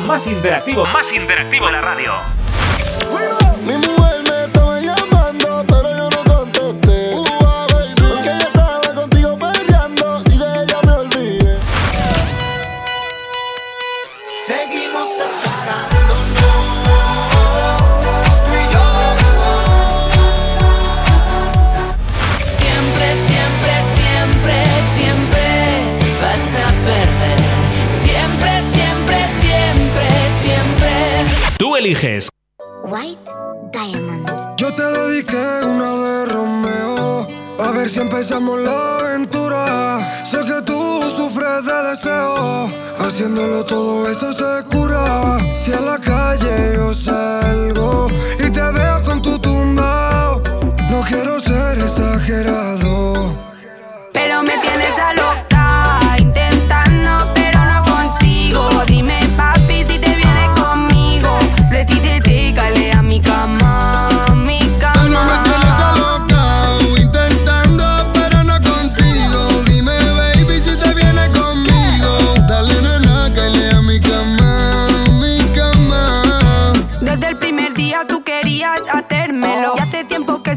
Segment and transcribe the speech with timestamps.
[0.00, 2.12] más interactivo, más interactivo de la radio.
[31.86, 32.28] Eliges.
[32.84, 33.30] White
[33.72, 34.28] Diamond.
[34.56, 37.26] Yo te dediqué una de Romeo.
[37.58, 40.24] A ver si empezamos la aventura.
[40.30, 42.68] Sé que tú sufres de deseo.
[42.98, 45.38] Haciéndolo todo eso se cura.
[45.62, 48.08] Si a la calle yo salgo
[48.38, 50.42] y te veo con tu tumbao.
[50.90, 52.85] No quiero ser exagerado.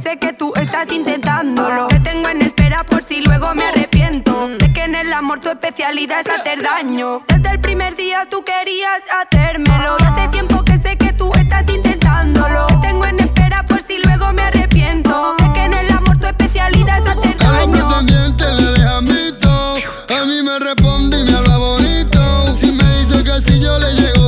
[0.10, 1.88] Sé que tú estás intentándolo.
[1.88, 4.50] Te tengo en espera por si luego me arrepiento.
[4.60, 7.22] Sé que en el amor tu especialidad es hacer daño.
[7.28, 9.98] Desde el primer día tú querías hacérmelo.
[9.98, 12.66] Hace tiempo que sé que tú estás intentándolo.
[12.68, 15.36] Te tengo en espera por si luego me arrepiento.
[15.38, 17.88] Sé que en el amor tu especialidad es hacer A los daño.
[17.88, 19.76] pretendientes le dejan visto.
[20.10, 22.56] A mí me responde y me habla bonito.
[22.56, 24.19] Si me dice que si yo le llego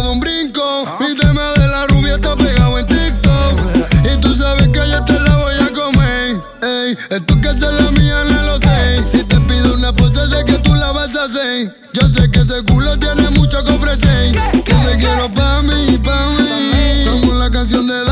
[11.93, 14.31] Yo sé que ese culo tiene mucho que ofrecer.
[14.63, 17.05] Que te quiero pa' mí, pa' mí.
[17.05, 18.05] Como la canción de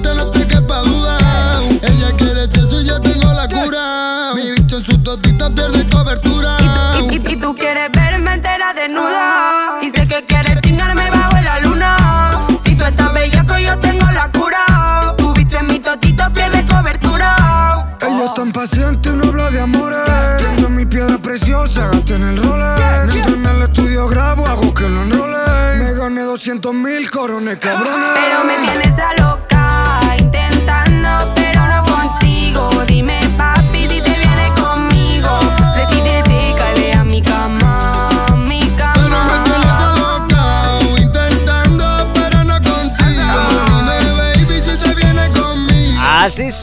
[0.00, 1.18] pretendiente no te quepa duda.
[1.82, 4.32] Ella quiere sexo y yo tengo la cura.
[4.34, 6.56] Mi bicho en su totita pierde cobertura.
[7.10, 9.78] Y, y- y tú quieres verme entera desnuda.
[9.82, 11.96] Y sé que quieres chingarme bajo la luna.
[12.64, 15.14] Si tú estás bellaco, yo tengo la cura.
[15.18, 17.36] Tu bicho en mi totito pierde cobertura.
[18.00, 19.98] Ella es tan paciente y no habla de amores.
[20.38, 23.06] Tengo mi piedra preciosa, gasté en el roller.
[23.06, 25.34] Mientras en el estudio grabo, hago que lo enrole.
[25.78, 27.94] Me gané 200 mil corones, cabrones.
[28.14, 29.23] Pero me tienes a loca,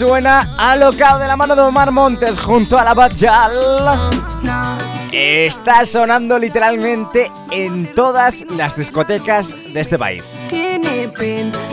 [0.02, 3.52] suena Alocao de la mano de Omar Montes junto a la Bachal.
[5.12, 10.36] Está sonando literalmente en todas las discotecas de este país.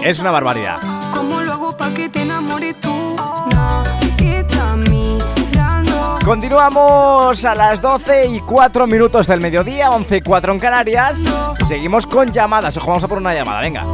[0.03, 0.79] Es una barbaridad.
[1.11, 2.93] ¿cómo lo hago pa' que te enamores tú?
[2.93, 3.85] No,
[4.19, 6.19] que está mirando.
[6.23, 11.25] Continuamos a las 12 y 4 minutos del mediodía, 11 y 4 en Canarias.
[11.67, 12.77] Seguimos con llamadas.
[12.77, 13.87] Ojo, vamos a por una llamada, venga.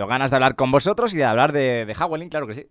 [0.00, 2.66] Tengo ganas de hablar con vosotros y de hablar de, de Howling, claro que sí.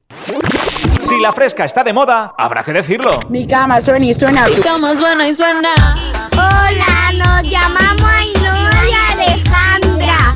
[1.00, 3.20] Si la fresca está de moda, habrá que decirlo.
[3.30, 4.48] Mi cama suena y suena.
[4.68, 5.70] Como suena y suena.
[6.34, 10.36] Hola, nos llamamos Ainhoa y Alejandra.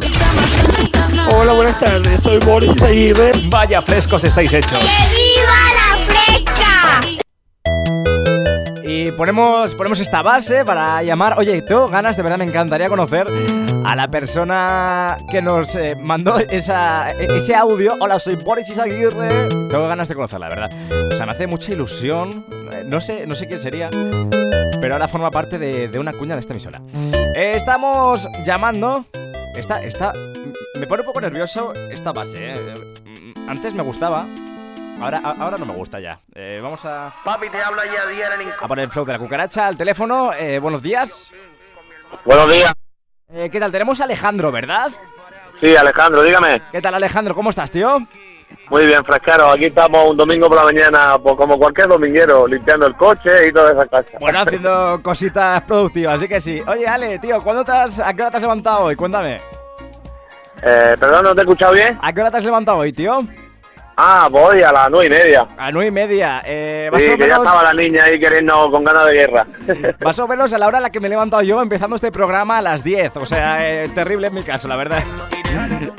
[1.35, 2.19] Hola, buenas tardes.
[2.21, 3.31] Soy Boris Aguirre.
[3.47, 4.77] Vaya frescos estáis hechos.
[4.77, 5.72] ¡Que viva
[9.05, 11.37] Y ponemos, ponemos esta base para llamar.
[11.37, 13.27] Oye, tengo ganas, de verdad me encantaría conocer
[13.85, 17.95] a la persona que nos eh, mandó esa, ese audio.
[17.99, 19.49] Hola, soy Boris Izaguirre.
[19.49, 20.71] Tengo ganas de conocerla, de verdad.
[21.11, 22.45] O sea, me hace mucha ilusión.
[22.71, 23.89] Eh, No sé, no sé quién sería.
[24.81, 26.81] Pero ahora forma parte de, de una cuña de esta emisora.
[27.35, 29.05] Eh, estamos llamando.
[29.57, 30.13] Esta, esta.
[30.79, 32.73] Me pone un poco nervioso esta base, eh.
[33.05, 34.25] Mm, Antes me gustaba.
[35.01, 36.19] Ahora, ahora no me gusta ya.
[36.33, 37.13] Eh, vamos a.
[37.23, 40.31] Papi, te habla ya Diana A poner el flow de la cucaracha al teléfono.
[40.33, 41.31] Eh, buenos días.
[42.25, 42.73] Buenos días.
[43.33, 43.71] Eh, ¿Qué tal?
[43.71, 44.91] Tenemos a Alejandro, ¿verdad?
[45.59, 46.61] Sí, Alejandro, dígame.
[46.71, 47.35] ¿Qué tal, Alejandro?
[47.35, 48.07] ¿Cómo estás, tío?
[48.69, 49.49] Muy bien, fresquero.
[49.51, 53.51] Aquí estamos un domingo por la mañana, pues como cualquier dominguero, limpiando el coche y
[53.51, 54.19] todas esas cosas.
[54.21, 56.61] Bueno, haciendo cositas productivas, así que sí.
[56.67, 58.95] Oye, Ale, tío, ¿cuándo te has, ¿a qué hora te has levantado hoy?
[58.95, 59.39] Cuéntame.
[60.61, 61.97] Eh, perdón, ¿no te he escuchado bien?
[62.01, 63.25] ¿A qué hora te has levantado hoy, tío?
[63.95, 65.47] Ah, voy a las nueve y media.
[65.57, 66.41] A nueve y media.
[66.45, 69.45] Eh, más, Sí, o que ya estaba la niña ahí queriendo con ganas de guerra.
[70.03, 72.11] más o menos a la hora a la que me he levantado yo, empezando este
[72.11, 73.17] programa a las 10.
[73.17, 75.03] O sea, eh, terrible en mi caso, la verdad.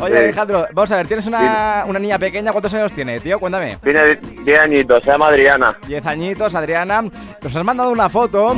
[0.00, 0.18] Oye, Sí.
[0.24, 3.38] Alejandro, vamos a ver, tienes una, una niña pequeña, ¿cuántos años tiene, tío?
[3.38, 3.78] Cuéntame.
[3.82, 5.74] Tiene 10 añitos, se llama Adriana.
[5.86, 7.02] 10 añitos, Adriana.
[7.02, 8.56] Nos has mandado una foto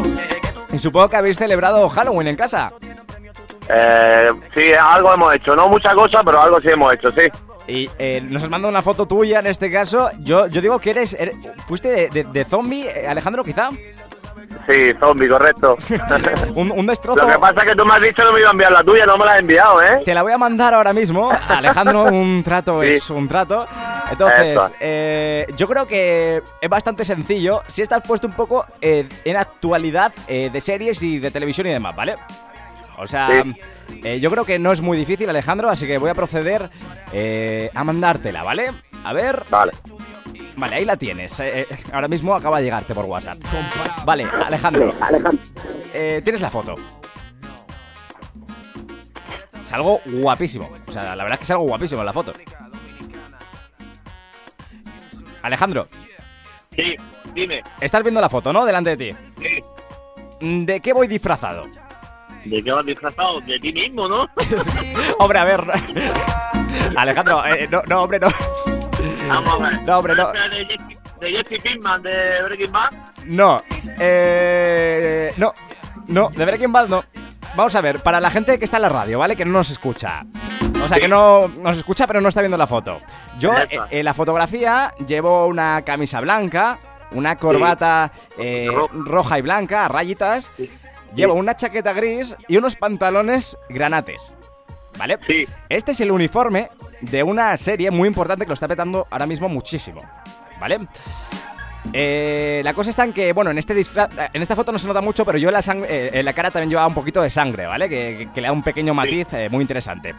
[0.72, 2.72] y supongo que habéis celebrado Halloween en casa.
[3.68, 5.54] Eh, sí, algo hemos hecho.
[5.54, 7.22] No mucha cosa, pero algo sí hemos hecho, sí.
[7.68, 10.08] Y eh, nos has mandado una foto tuya en este caso.
[10.20, 11.14] Yo, yo digo que eres.
[11.18, 11.34] eres-
[11.66, 13.70] ¿Fuiste de, de- de zombie, eh, Alejandro, quizá?
[14.66, 15.76] Sí, zombie, correcto.
[16.54, 17.20] Un, un destrozo.
[17.22, 18.72] Lo que pasa es que tú me has dicho que no me iba a enviar
[18.72, 20.02] la tuya, no me la has enviado, ¿eh?
[20.04, 21.30] Te la voy a mandar ahora mismo.
[21.48, 22.88] Alejandro, un trato Sí.
[22.88, 23.66] es un trato.
[24.10, 29.36] Entonces, eh, yo creo que es bastante sencillo si estás puesto un poco eh, en
[29.36, 32.16] actualidad eh, de series y de televisión y demás, ¿vale?
[32.98, 33.54] O sea, Sí.
[34.04, 36.70] eh, yo creo que no es muy difícil, Alejandro, así que voy a proceder
[37.12, 38.70] eh, a mandártela, ¿vale?
[39.04, 39.42] A ver.
[39.50, 39.72] Vale.
[40.56, 41.38] Vale, ahí la tienes.
[41.40, 43.36] eh, ahora mismo acaba de llegarte por WhatsApp.
[44.04, 44.90] Vale, Alejandro.
[45.92, 46.74] Eh, tienes la foto.
[49.60, 50.70] Es algo guapísimo.
[50.86, 52.32] O sea, la verdad es que es algo guapísimo en la foto.
[55.42, 55.86] Alejandro,
[56.74, 56.96] Sí,
[57.34, 57.62] dime.
[57.80, 58.64] estás viendo la foto, ¿no?
[58.64, 59.16] Delante de ti.
[59.40, 59.60] Sí.
[60.64, 61.66] ¿De qué voy disfrazado?
[62.46, 63.40] ¿De qué vas disfrazado?
[63.42, 64.28] De ti mismo, ¿no?
[65.18, 65.64] Hombre, a ver.
[66.96, 68.28] Alejandro, eh, no, no, hombre, no.
[69.28, 69.82] Vamos a ver.
[69.82, 70.32] No, hombre, no.
[70.32, 70.78] ¿Ese
[71.20, 72.90] De Jesse, Pinkman, de Breaking Bad.
[73.24, 73.60] No.
[73.98, 75.52] Eh, no.
[76.08, 77.04] No, de Breaking Bad no.
[77.56, 79.34] Vamos a ver, para la gente que está en la radio, ¿vale?
[79.34, 80.24] Que no nos escucha.
[80.82, 82.98] O sea, que no nos escucha pero no está viendo la foto.
[83.38, 86.78] Yo, eh, en la fotografía, llevo una camisa blanca,
[87.12, 90.50] una corbata eh, Ro- roja y blanca, a rayitas.
[91.14, 94.32] Llevo una chaqueta gris y unos pantalones granates.
[94.98, 95.18] ¿Vale?
[95.26, 95.46] Sí.
[95.68, 96.70] Este es el uniforme
[97.02, 100.02] de una serie muy importante que lo está petando ahora mismo muchísimo.
[100.58, 100.78] ¿Vale?
[101.92, 104.88] Eh, la cosa está en que, bueno, en este disfraz, en esta foto no se
[104.88, 107.22] nota mucho, pero yo en la, sang- eh, en la cara también llevaba un poquito
[107.22, 107.88] de sangre, ¿vale?
[107.88, 110.14] Que, que- que le da un pequeño matiz eh, muy interesante.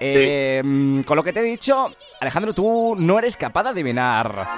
[0.00, 4.48] Eh, mm, Con lo que te he dicho, Alejandro, tú no eres capaz de adivinar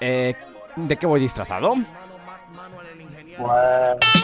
[0.00, 0.34] eh,
[0.76, 1.74] de qué voy disfrazado.
[3.36, 4.21] Pues.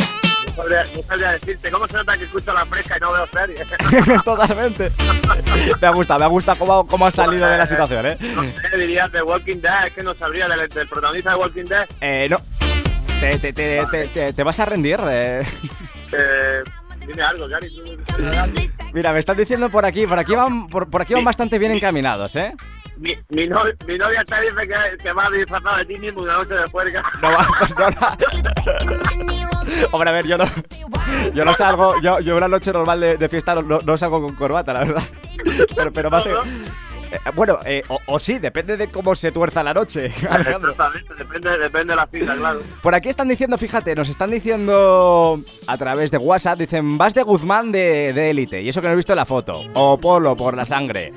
[0.59, 1.71] No sabría decirte.
[1.71, 3.67] ¿Cómo se nota que escucho la fresca y no veo series?
[4.25, 4.91] Totalmente.
[5.81, 8.19] me gusta, me gusta cómo, cómo has salido de la situación, ¿eh?
[8.21, 9.87] No sé, dirías de Walking Dead.
[9.87, 11.89] Es que no sabría del, del protagonista de Walking Dead.
[12.01, 12.39] Eh, no.
[13.21, 14.99] Te, te, te, te, te- te vas a rendir.
[15.09, 15.43] eh.
[16.13, 16.63] Eh,
[17.07, 17.69] dime algo, Gary.
[17.75, 17.97] tú-
[18.93, 21.73] Mira, me están diciendo por aquí, por aquí van, por, por aquí van bastante bien
[21.73, 22.55] encaminados, ¿eh?
[22.97, 26.35] Mi, mi, no- mi novia te dice que, que va disfrazado de ti mismo una
[26.39, 27.05] noche de juerga.
[27.23, 28.17] No va, pues no, no.
[29.93, 30.45] Hombre, a ver, yo no.
[31.35, 32.01] Yo no salgo.
[32.01, 35.03] Yo, yo una noche normal de, de fiesta no, salgo con corbata, la verdad.
[35.77, 36.31] Pero, pero hace.
[37.11, 40.71] Eh, bueno, eh, o, o sí, depende de cómo se tuerza la noche, Alejandro.
[40.71, 42.61] Exactamente, depende, depende de la cita, claro.
[42.83, 47.23] Por aquí están diciendo, fíjate, nos están diciendo a través de WhatsApp, dicen, vas de
[47.23, 49.63] Guzmán de, de Élite, y eso que no he visto en la foto.
[49.75, 51.13] O Polo por la sangre.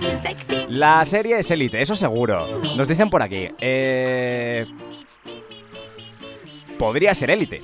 [0.69, 2.47] La serie es Élite, eso seguro.
[2.77, 3.50] Nos dicen por aquí.
[3.59, 4.65] Eh...
[6.77, 7.62] Podría ser Élite.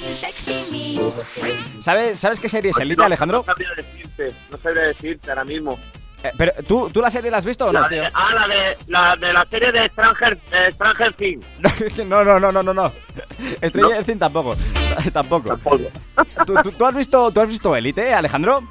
[1.80, 3.38] ¿Sabes, ¿Sabes qué serie es Élite, No- Alejandro?
[3.40, 5.80] No sabría decirte, no sabría decirte ahora mismo.
[6.24, 8.48] Eh, pero, ¿tú, ¿tú la serie la has visto o no, La de, ah, la
[8.48, 11.46] de, la de la serie de Stranger, eh, Stranger Things.
[12.06, 12.92] No, no, no, no, no, no.
[13.62, 14.56] Del Cine tampoco.
[15.14, 15.50] Tampoco.
[15.50, 15.84] Tampoco.
[16.46, 18.64] ¿Tú, tú, tú has visto, ¿Tú has visto Élite, Alejandro?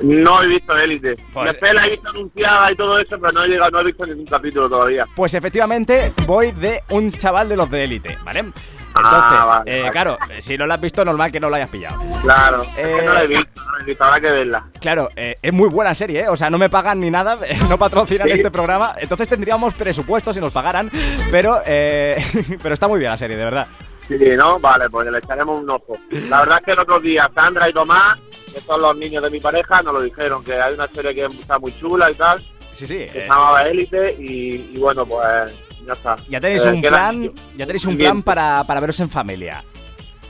[0.00, 1.16] No he visto Élite.
[1.32, 3.84] Pues- Después la he visto anunciada y todo eso, pero no he llegado, no he
[3.84, 5.04] visto ningún capítulo todavía.
[5.14, 8.52] Pues efectivamente voy de un chaval de los de élite, ¿vale?
[8.88, 9.92] Entonces, Ah, vale, eh, vale.
[9.92, 12.00] claro, si no lo has visto, normal que no lo hayas pillado.
[12.22, 14.64] Claro, es Eh, que no la he visto, no la he visto, habrá que verla.
[14.80, 16.28] Claro, eh, es muy buena serie, ¿eh?
[16.28, 17.36] O sea, no me pagan ni nada,
[17.68, 18.34] no patrocinan Sí.
[18.34, 18.94] este programa.
[18.98, 20.90] Entonces tendríamos presupuesto si nos pagaran,
[21.30, 22.16] pero, eh,
[22.62, 23.66] pero está muy bien la serie, de verdad.
[24.06, 24.58] Sí, ¿no?
[24.58, 25.96] Vale, pues le echaremos un ojo.
[26.30, 28.18] La verdad es que el otro día Sandra y Tomás,
[28.54, 31.26] que son los niños de mi pareja, nos lo dijeron, que hay una serie que
[31.26, 32.42] está muy chula y tal,
[32.72, 32.98] Sí, sí.
[33.00, 35.52] que se llamaba Élite y, y bueno, pues
[35.88, 36.16] ya está.
[36.28, 39.64] ya tenéis Eh, un plan, ya tenéis un plan para, para veros en familia.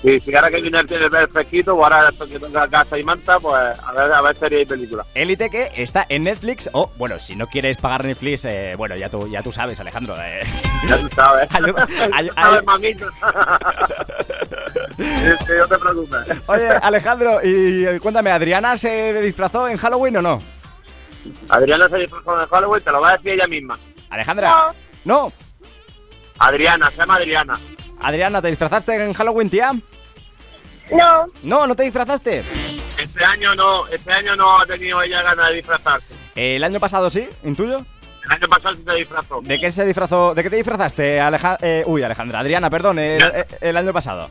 [0.00, 3.02] Sí, si ahora que viene el tiene ver fresquito, pues ahora que tenga casa y
[3.02, 5.04] manta, pues a ver, a ver serie y película.
[5.12, 9.08] Élite que está en Netflix o, bueno, si no quieres pagar Netflix, eh, bueno, ya
[9.10, 10.14] tú, ya tú sabes, Alejandro.
[10.22, 10.38] eh.
[10.88, 11.48] Ya tú sabes.
[12.12, 12.30] Ay-
[12.64, 13.06] mamito.
[14.98, 16.20] No te preocupes.
[16.46, 20.40] Oye, Alejandro, y eh, cuéntame, ¿Adriana se disfrazó en Halloween o no?
[21.48, 23.78] Adriana se disfrazó de Halloween, te lo va a decir ella misma.
[24.10, 24.72] Alejandra.
[25.04, 25.32] No.
[26.38, 27.58] Adriana, se llama Adriana.
[28.00, 29.72] Adriana, ¿te disfrazaste en Halloween, tía?
[30.90, 32.42] No, No, no te disfrazaste.
[32.98, 36.06] Este año no, este año no ha tenido ella ganas de disfrazarse.
[36.34, 37.84] El año pasado sí, intuyo.
[38.24, 39.40] El año pasado sí se disfrazó.
[39.42, 40.34] ¿De qué se disfrazó?
[40.34, 43.26] ¿De qué te disfrazaste, Aleja eh, uy, Alejandra, Adriana, perdón, el, Ya.
[43.28, 44.30] el- el año pasado?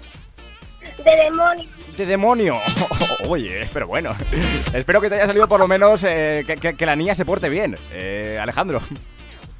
[1.04, 1.70] de demonio.
[1.96, 2.56] De demonio.
[3.28, 4.16] Oye, pero bueno.
[4.74, 7.24] Espero que te haya salido por lo menos eh, que, que- que la niña se
[7.26, 8.82] porte bien, eh, Alejandro.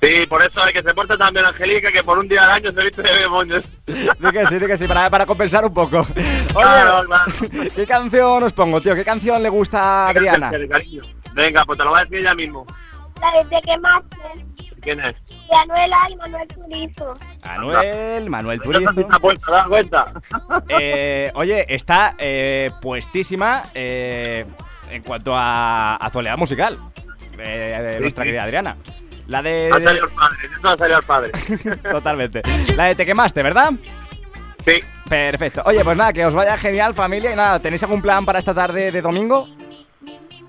[0.02, 2.72] Sí, por eso hay que se porte también Angélica, que por un día al año
[2.72, 3.66] se viste de demonios.
[3.88, 6.00] Di que sí, que sí, para, para compensar un poco.
[6.16, 7.32] Oye, Claro, claro.
[7.76, 8.94] ¿qué canción os pongo, tío?
[8.96, 10.52] ¿Qué canción le gusta a Adriana?
[10.52, 11.02] Cariño.
[11.34, 12.66] Venga, pues te lo va a decir ella mismo.
[13.22, 14.18] La de quemaste.
[14.82, 15.16] ¿Quién es?
[15.28, 17.18] De Anuela y Manuel Turizo.
[17.46, 18.92] Manuel, Manuel Turizo.
[19.02, 20.14] está puesta, ¿te das cuenta?
[20.70, 24.46] Eh, oye, está eh, puestísima eh,
[24.92, 26.78] en cuanto a actualidad musical.
[27.40, 28.28] eh, de Sí, nuestra sí.
[28.28, 28.78] querida Adriana.
[29.28, 29.70] La de.
[29.74, 31.32] Ha salido el padre, ha salido el padre.
[31.92, 32.42] Totalmente.
[32.76, 33.74] La de Te quemaste, ¿verdad?
[34.66, 34.82] Sí.
[35.08, 35.62] Perfecto.
[35.66, 37.32] Oye, pues nada, que os vaya genial, familia.
[37.32, 39.48] Y nada, ¿tenéis algún plan para esta tarde de domingo?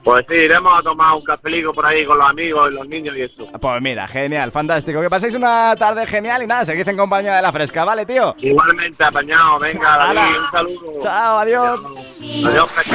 [0.02, 3.14] Pues sí, iremos a tomar un cafelico por ahí con los amigos y los niños
[3.16, 3.46] y eso.
[3.60, 5.02] Pues mira, genial, fantástico.
[5.02, 8.34] Que paséis una tarde genial y nada, seguid en compañía de la fresca, ¿vale, tío?
[8.38, 9.58] Igualmente, apañado.
[9.58, 11.00] Venga, David, un saludo.
[11.02, 11.84] Chao, adiós.
[11.84, 12.87] Adiós, fresquero.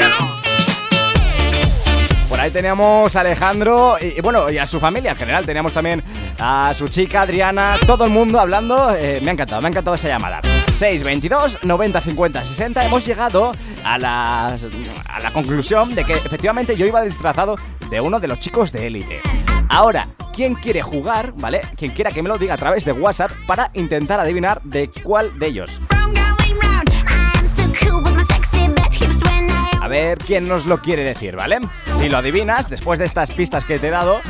[2.33, 5.45] Por ahí teníamos a Alejandro y, bueno, y a su familia en general.
[5.45, 6.01] Teníamos también
[6.39, 8.89] a su chica Adriana, todo el mundo hablando.
[8.95, 10.41] Eh, me ha encantado, me ha encantado esa llamada.
[10.73, 12.85] 622 90 50 60.
[12.85, 13.51] Hemos llegado
[13.85, 14.65] a, las-
[15.07, 17.55] a la conclusión de que efectivamente yo iba disfrazado
[17.91, 19.21] de uno de los chicos de élite.
[19.69, 21.61] Ahora, ¿quién quiere jugar, vale?
[21.77, 25.37] Quien quiera que me lo diga a través de WhatsApp para intentar adivinar de cuál
[25.37, 25.79] de ellos.
[29.83, 31.59] A ver quién nos lo quiere decir, ¿vale?
[31.87, 34.21] Si lo adivinas, después de estas pistas que te he dado,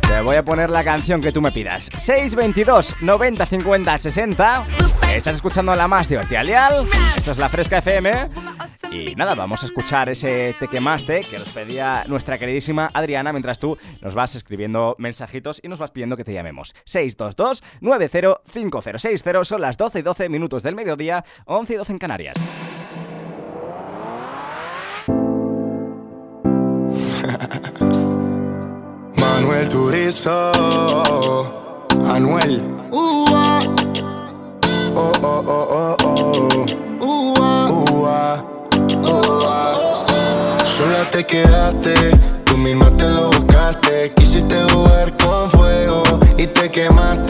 [0.00, 1.90] te voy a poner la canción que tú me pidas.
[1.96, 4.66] 622 90 50 60.
[5.14, 6.88] Estás escuchando la más divertida Lial.
[7.16, 8.30] Esto es la Fresca FM.
[8.90, 13.60] Y nada, vamos a escuchar ese Te quemaste que nos pedía nuestra queridísima Adriana mientras
[13.60, 16.74] tú nos vas escribiendo mensajitos y nos vas pidiendo que te llamemos.
[16.84, 19.44] 622 90 5060.
[19.44, 22.36] Son las 12 y 12 minutos del mediodía, 11 y 12 en Canarias.
[29.16, 30.52] Manuel Turizo,
[32.06, 32.62] Anuel.
[32.90, 33.26] Oh,
[34.96, 36.66] oh, oh, oh, oh.
[37.00, 38.42] Ua.
[40.64, 41.94] Sola te quedaste,
[42.44, 44.12] tú misma te lo buscaste.
[44.16, 46.02] Quisiste jugar con fuego
[46.38, 47.29] y te quemaste.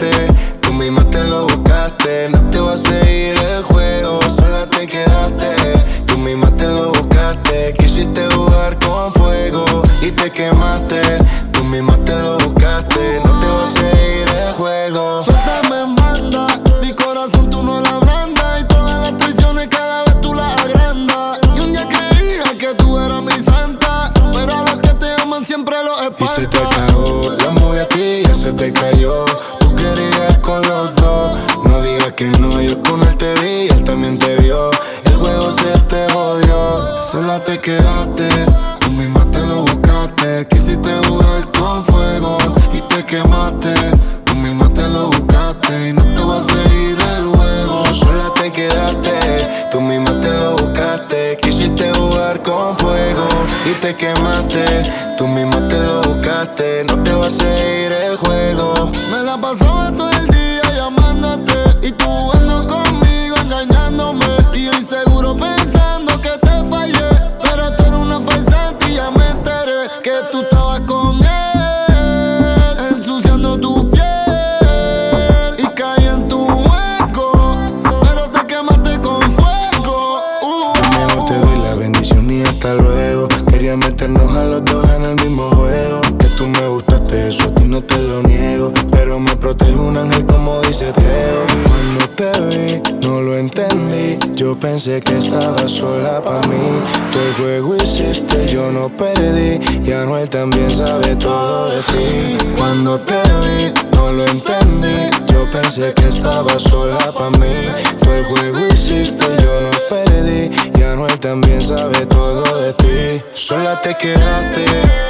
[83.85, 86.01] Meternos a los dos en el mismo juego.
[86.19, 88.71] Que tú me gustaste, eso a ti no te lo niego.
[88.91, 91.41] Pero me protege un ángel como dice Teo.
[91.67, 94.17] Cuando te vi, no lo entendí.
[94.35, 96.81] Yo pensé que estaba sola para mí.
[97.11, 99.59] Tú el juego hiciste, yo no perdí.
[99.83, 102.37] Y Anuel también sabe todo de ti.
[102.57, 105.10] Cuando te vi, no lo entendí.
[105.31, 107.69] Yo pensé que estaba sola para mí.
[108.01, 110.49] Tú el juego hiciste, yo no perdí.
[110.77, 113.23] Y Anuel también sabe todo de ti.
[113.33, 114.65] Sola te quedaste,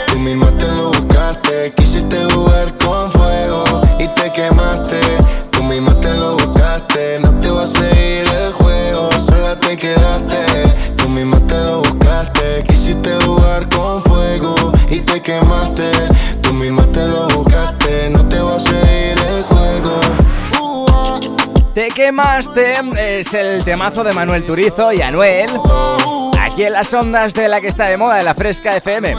[0.08, 1.74] tú misma te lo buscaste.
[1.76, 3.64] Quisiste jugar con fuego
[4.00, 5.00] y te quemaste.
[5.50, 9.10] Tú misma te lo buscaste, no te va a seguir el juego.
[9.20, 12.64] Sola te quedaste, tú misma te lo buscaste.
[12.68, 14.56] Quisiste jugar con fuego
[14.90, 15.92] y te quemaste.
[16.42, 16.52] Tú
[22.02, 25.52] Quemaste es el temazo de Manuel Turizo y Anuel.
[26.40, 29.16] Aquí en las ondas de la que está de moda, de la Fresca FM.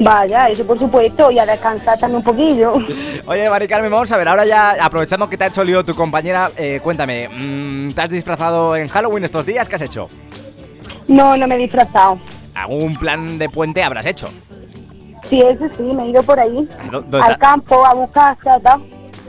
[0.00, 2.72] Vaya, eso por supuesto, y a descansar también un poquillo.
[3.26, 5.94] Oye, Mari Carmen, vamos a ver, ahora ya, aprovechando que te ha hecho lío tu
[5.94, 9.68] compañera, eh, cuéntame, mm, ¿te has disfrazado en Halloween estos días?
[9.68, 10.08] ¿Qué has hecho?
[11.06, 12.18] No, no me he disfrazado.
[12.54, 14.30] ¿Algún plan de puente habrás hecho?
[15.28, 16.68] Sí, eso sí, me he ido por ahí.
[16.90, 18.78] ¿Dó- dónde Al campo a buscar chata.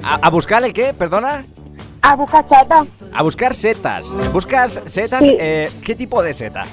[0.03, 0.93] ¿A, a buscar el qué?
[0.93, 1.45] ¿Perdona?
[2.01, 2.85] A buscar chata.
[3.13, 4.09] A buscar setas.
[4.31, 5.23] ¿Buscas setas?
[5.23, 5.35] Sí.
[5.39, 6.65] Eh, ¿Qué tipo de seta?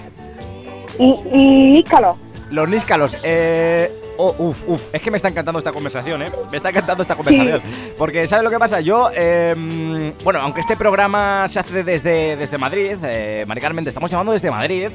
[0.99, 2.19] Y, y níscalo.
[2.51, 3.17] Los níscalos.
[3.23, 4.83] Eh, oh, uf, uf.
[4.93, 6.31] Es que me está encantando esta conversación, ¿eh?
[6.51, 7.63] Me está encantando esta conversación.
[7.97, 8.81] Porque, ¿sabes lo que pasa?
[8.81, 13.89] Yo, eh, bueno, aunque este programa se hace desde, desde Madrid, eh, Mari Carmen, te
[13.91, 14.89] estamos llamando desde Madrid,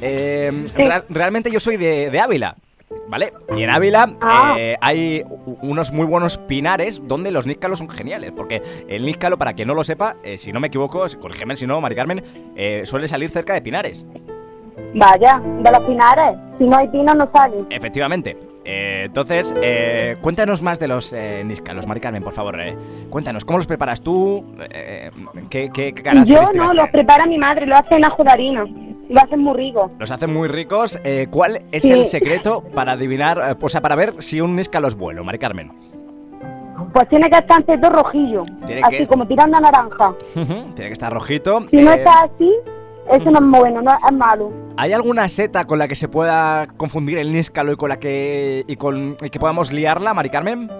[0.00, 0.82] eh, Sí.
[0.84, 2.56] real- realmente yo soy de, de Ávila.
[3.08, 3.32] ¿Vale?
[3.56, 4.54] Y en Ávila Ah.
[4.58, 5.22] eh, hay
[5.62, 8.32] unos muy buenos pinares donde los níscalos son geniales.
[8.34, 11.66] Porque el níscalo, para quien no lo sepa, eh, si no me equivoco, corrígeme si
[11.66, 12.22] no, Mari Carmen,
[12.56, 14.06] eh, suele salir cerca de pinares.
[14.94, 16.36] Vaya, de los pinares.
[16.58, 17.64] Si no hay pino, no sale.
[17.70, 18.36] Efectivamente.
[18.64, 22.60] Eh, entonces, eh, cuéntanos más de los eh, níscalos, Mari Carmen, por favor.
[22.60, 22.76] eh.
[23.10, 24.54] Cuéntanos, ¿cómo los preparas tú?
[24.70, 25.10] Eh,
[25.50, 25.92] ¿qué, qué
[26.24, 28.64] Yo no, los prepara mi madre, lo hace en ajo de harina.
[29.12, 29.90] Lo hacen muy rico.
[29.98, 30.98] Los hacen muy ricos.
[31.04, 31.92] Eh, ¿Cuál es Sí.
[31.92, 35.38] el secreto para adivinar, eh, o sea, para ver si un níscalo es bueno, Mari
[35.38, 35.70] Carmen?
[36.92, 38.42] Pues tiene que estar todo rojillo.
[38.66, 40.14] Tiene así que- como tirando a naranja.
[40.34, 41.66] Tiene que estar rojito.
[41.70, 42.52] Si no Eh, está así,
[43.10, 44.50] eso no es bueno, no es malo.
[44.76, 48.64] ¿Hay alguna seta con la que se pueda confundir el níscalo y con la que
[48.66, 50.70] y con y que podamos liarla, Mari Carmen?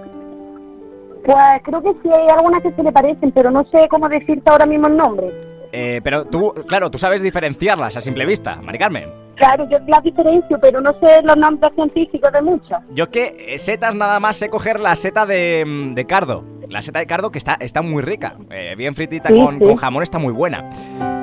[1.25, 4.49] Pues creo que sí hay algunas que se le parecen, pero no sé cómo decirte
[4.49, 5.31] ahora mismo el nombre.
[5.75, 9.09] Eh, pero tú, claro, tú sabes diferenciarlas a simple vista, Mari Carmen.
[9.35, 12.79] Claro, yo las diferencio, pero no sé los nombres científicos de muchas.
[12.91, 16.43] Yo que eh, setas nada más sé coger la seta de, mm, de cardo.
[16.69, 18.37] La seta de cardo que está, está muy rica.
[18.51, 19.65] Eh, bien fritita Sí, con, sí.
[19.65, 20.69] con jamón está muy buena.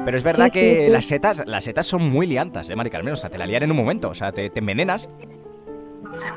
[0.05, 3.13] Pero es verdad Sí, que las setas las setas son muy liantas, ¿eh, Mari Carmen?
[3.13, 4.09] O sea, te la lían en un momento.
[4.09, 5.09] O sea, te, te envenenas.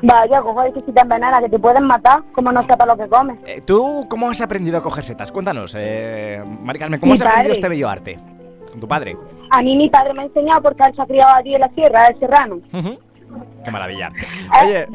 [0.02, 3.06] Vaya, cojo que si te envenenas, que te pueden matar, como no sepa lo que
[3.08, 3.38] comes.
[3.46, 5.30] Eh, ¿Tú cómo has aprendido a coger setas?
[5.32, 8.18] Cuéntanos, eh, Mari Carmen, ¿cómo Mi has aprendido este bello arte?
[8.70, 9.16] Con tu padre.
[9.50, 11.68] A mí mi padre me ha enseñado porque él se ha criado allí en la
[11.70, 12.60] sierra, el serrano.
[13.64, 14.10] Qué maravilla.
[14.64, 14.86] Eh, Oye.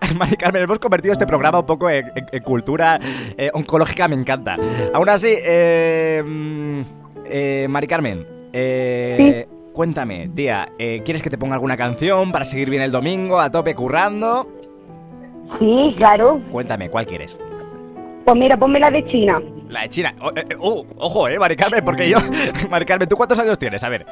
[0.18, 2.98] Mari Carmen, hemos convertido este programa un poco en, en- en cultura
[3.36, 4.56] eh, oncológica, me encanta.
[4.92, 6.80] Aún así, eh, mm,
[7.26, 9.46] eh, Mari Carmen, eh,
[9.76, 13.50] cuéntame, tía, eh, ¿quieres que te ponga alguna canción para seguir bien el domingo, a
[13.50, 14.48] tope currando?
[15.58, 16.40] Sí, claro.
[16.50, 17.38] Cuéntame, ¿cuál quieres?
[18.24, 19.38] Pues mira, ponme la de China.
[19.68, 20.14] La de China.
[20.22, 22.16] Oh, eh, eh, oh, ojo, eh, Mari Carmen, porque yo...
[22.70, 23.84] Mari Carmen, ¿tú cuántos años tienes?
[23.84, 24.06] A ver.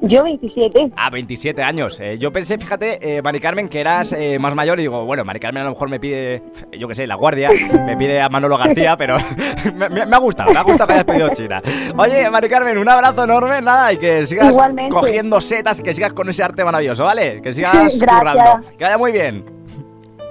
[0.00, 0.92] Yo 27.
[0.96, 1.98] Ah, 27 años.
[2.00, 5.24] Eh, yo pensé, fíjate, eh, Mari Carmen, que eras eh, más mayor y digo, bueno,
[5.24, 6.42] Mari Carmen a lo mejor me pide,
[6.78, 7.50] yo qué sé, la guardia,
[7.86, 9.16] me pide a Manolo García, pero
[9.74, 11.62] me, ha gustado, me ha gustado que hayas pedido China.
[11.96, 14.94] Oye, Mari Carmen, un abrazo enorme, nada, y que sigas Igualmente.
[14.94, 17.40] cogiendo setas, que sigas con ese arte maravilloso, ¿vale?
[17.40, 18.60] Que sigas currando.
[18.76, 19.44] Que vaya muy bien.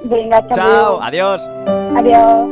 [0.04, 1.02] Venga, Chao, luego.
[1.02, 1.50] adiós.
[1.96, 2.50] Adiós.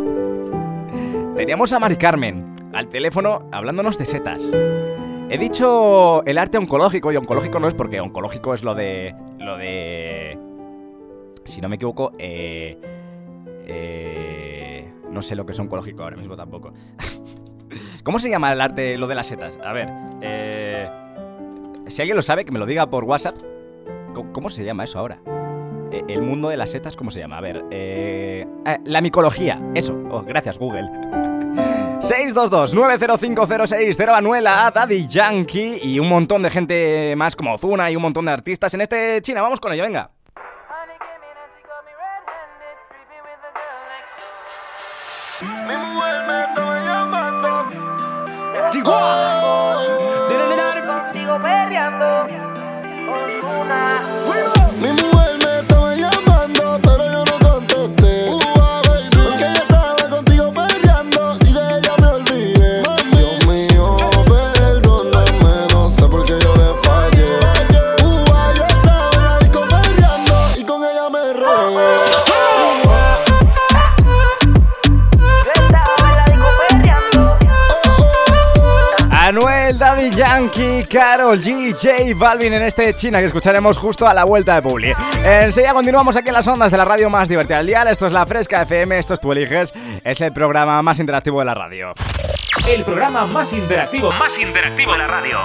[1.36, 4.52] Teníamos a Mari Carmen al teléfono hablándonos de setas.
[5.32, 9.16] He dicho el arte oncológico y oncológico no es porque oncológico es lo de.
[9.40, 10.38] lo de.
[11.46, 12.78] Si no me equivoco, eh.
[13.66, 16.74] eh, no sé lo que es oncológico ahora mismo tampoco.
[18.04, 19.58] ¿Cómo se llama el arte, lo de las setas?
[19.64, 19.88] A ver,
[20.22, 20.90] eh.
[21.88, 23.38] Si alguien lo sabe, que me lo diga por WhatsApp.
[24.34, 25.22] ¿Cómo, se llama eso ahora?
[25.94, 27.38] Eh, El mundo de las setas, ¿cómo se llama?
[27.38, 28.46] A ver, eh...
[28.66, 29.98] ah, la micología, eso.
[30.12, 30.90] Oh, gracias, Google.
[32.02, 38.26] 622-905060 Manuela, Daddy Yankee y un montón de gente más como Ozuna y un montón
[38.26, 39.44] de artistas en este China.
[39.44, 40.10] Vamos con ello, venga.
[45.42, 47.42] Mi mujer me estaba llamando.
[80.52, 84.62] Yankee, Carol G, J Balvin en este China que escucharemos justo a la vuelta de
[84.62, 84.94] Publi.
[85.24, 87.84] Enseguida continuamos aquí en las ondas de la radio más divertida del día.
[87.84, 91.46] Esto es La Fresca FM, esto es Tú Eliges, es el programa más interactivo de
[91.46, 91.94] la radio.
[92.68, 95.38] El programa más interactivo, más interactivo de la radio.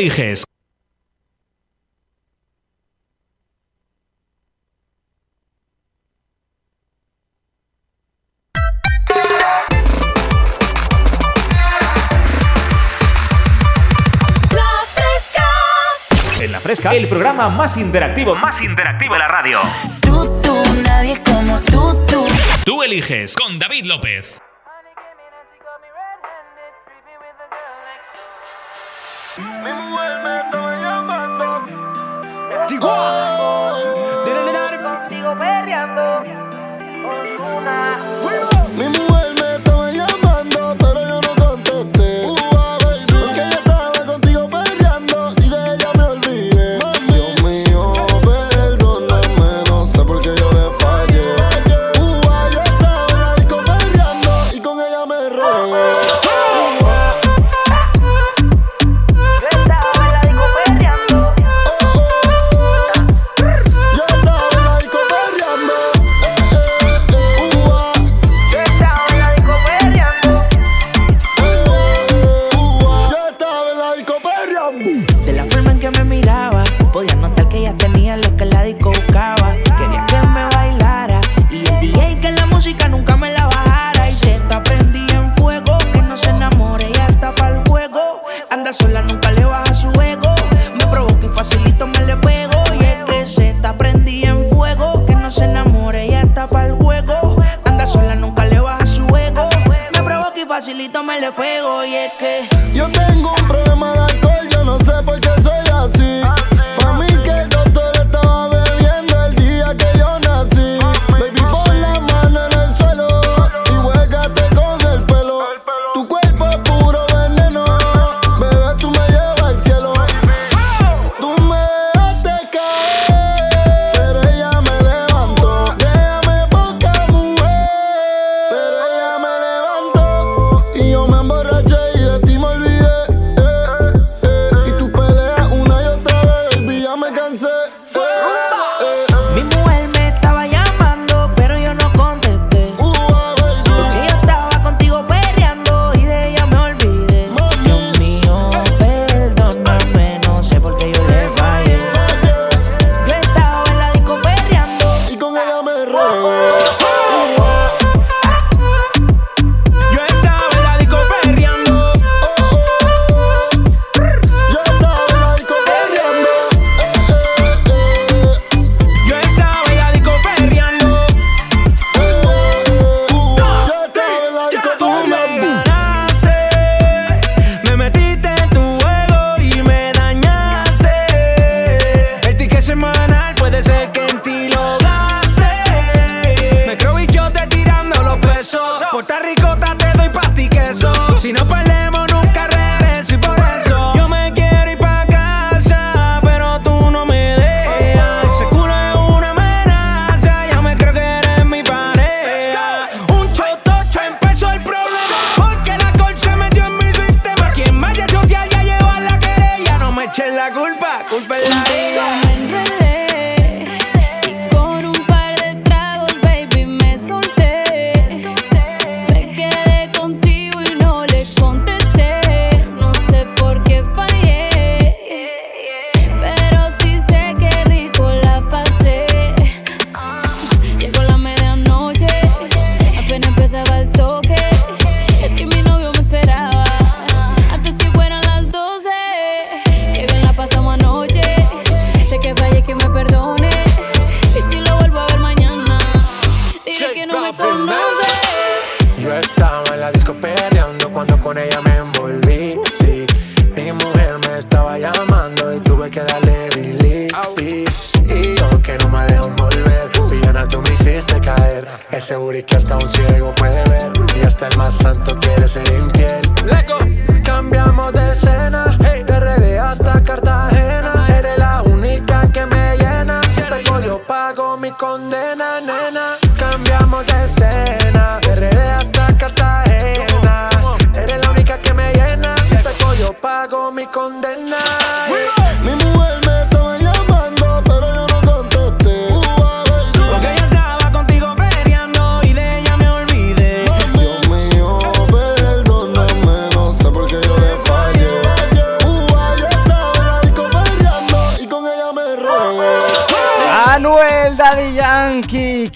[0.00, 0.44] Eliges.
[16.40, 19.58] En La Fresca, el programa más interactivo, más interactivo de la radio.
[20.00, 22.24] Tú, tú, nadie como tú, tú.
[22.64, 24.40] Tú eliges con David López.
[32.80, 33.09] Mi
[101.20, 101.84] facilito me le pego.
[101.84, 103.69] Y es que Yo tengo un problema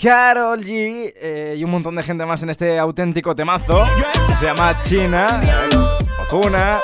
[0.04, 3.86] Carol G eh, y un montón de gente más en este auténtico temazo.
[4.36, 5.40] Se llama China,
[6.20, 6.78] Ozuna.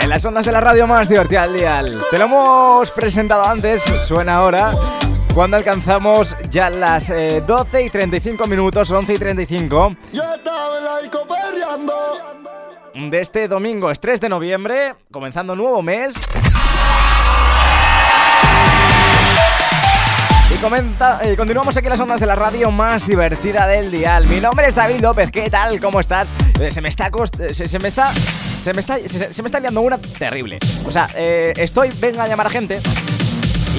[0.00, 2.02] En las ondas de la radio más divertida al dial.
[2.10, 4.72] Te lo hemos presentado antes, suena ahora.
[5.34, 10.84] Cuando alcanzamos ya las eh, 12 y 35 minutos, 11 y 35 Yo estaba en
[10.84, 11.92] la disco perreando.
[13.10, 16.14] de este domingo, es 3 de noviembre, comenzando nuevo mes.
[20.60, 24.26] Comenta, eh, continuamos aquí en las ondas de la radio más divertida del dial.
[24.26, 25.80] Mi nombre es David López, ¿qué tal?
[25.80, 26.32] ¿Cómo estás?
[26.60, 27.06] Eh, se me está
[27.38, 30.58] eh, se, se me está se me está se, se me está liando una terrible.
[30.86, 32.80] O sea, eh, estoy venga a llamar a gente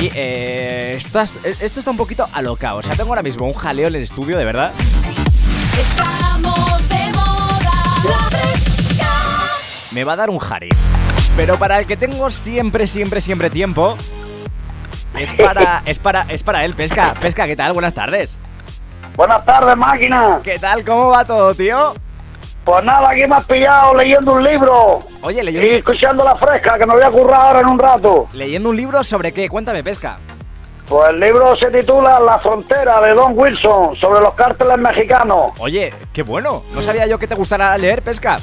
[0.02, 2.78] y eh, estás- esto está un poquito alocado.
[2.78, 4.72] O sea, tengo ahora mismo un jaleo en el estudio, de verdad.
[5.78, 7.84] Estamos de moda.
[8.10, 9.08] La fresca.
[9.92, 10.70] me va a dar un jari.
[11.36, 13.98] Pero para el que tengo siempre, siempre, siempre tiempo,
[15.18, 16.74] es para, es para, es para él.
[16.74, 17.74] Pesca, Pesca, ¿qué tal?
[17.74, 18.38] Buenas tardes.
[19.16, 20.40] Buenas tardes, máquina.
[20.44, 20.84] ¿Qué tal?
[20.86, 21.94] ¿Cómo va todo, tío?
[22.64, 25.00] Pues nada, aquí me has pillado leyendo un libro.
[25.22, 28.28] Oye, Y leyendo, escuchando la fresca, que me voy a currar ahora en un rato.
[28.34, 29.50] leyendo un libro sobre qué?
[29.50, 30.18] Cuéntame, Pesca.
[30.88, 35.52] Pues el libro se titula La frontera de Don Wilson, sobre los cárteles mexicanos.
[35.60, 36.64] Oye, qué bueno.
[36.74, 38.40] No sabía yo que te gustara leer, Pesca.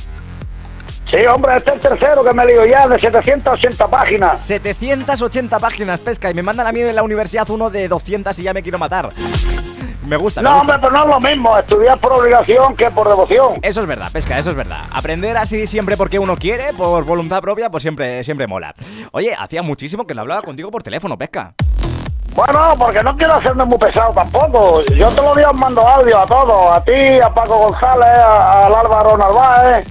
[1.09, 4.41] Sí, hombre, este es el tercero que me lío ya, de 780 páginas.
[4.43, 8.43] 780 páginas, Pesca, y me mandan a mí en la universidad uno de 200 y
[8.43, 9.09] ya me quiero matar.
[10.07, 10.75] Me gusta, me No, gusta.
[10.77, 13.55] hombre, pero no es lo mismo estudiar por obligación que por devoción.
[13.61, 14.85] Eso es verdad, pesca, eso es verdad.
[14.93, 18.73] Aprender así siempre porque uno quiere, por voluntad propia, pues siempre, siempre mola.
[19.11, 21.55] Oye, hacía muchísimo que no hablaba contigo por teléfono, pesca.
[22.37, 24.83] Bueno, porque no quiero hacerme muy pesado tampoco.
[24.95, 28.75] Yo todos los días mando audio a todos, a ti, a Paco González, a- al
[28.77, 29.87] Álvaro Narváez,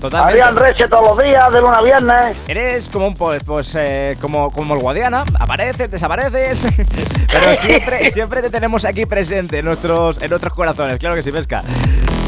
[0.00, 0.40] Totalmente.
[0.42, 2.36] Adrián Reche todos los días, de lunes a viernes.
[2.46, 6.66] Eres como un pues, pues eh, como, como el Guadiana, apareces, desapareces,
[7.32, 11.32] pero siempre, siempre te tenemos aquí presente en nuestros, en nuestros corazones, claro que sí,
[11.32, 11.62] pesca.